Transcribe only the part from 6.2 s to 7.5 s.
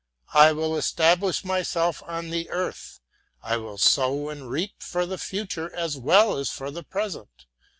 as for the present.